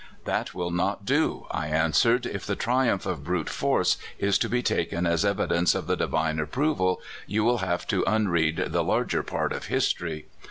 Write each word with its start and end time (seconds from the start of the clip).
"That 0.33 0.55
will 0.55 0.71
not 0.71 1.05
do," 1.05 1.45
I 1.51 1.67
answered;" 1.67 2.25
if 2.25 2.43
the 2.43 2.55
triumph 2.55 3.05
of 3.05 3.23
brute 3.23 3.51
force 3.51 3.97
is 4.17 4.39
to 4.39 4.49
be 4.49 4.63
taken 4.63 5.05
as 5.05 5.23
evidence 5.23 5.75
of 5.75 5.85
the 5.85 5.95
I^ivine 5.95 6.41
approval, 6.41 7.01
you 7.27 7.43
will 7.43 7.59
have 7.59 7.85
to 7.89 8.03
unread 8.07 8.69
the 8.69 8.83
larger 8.83 9.21
part 9.21 9.53
of 9.53 9.65
history. 9.65 10.25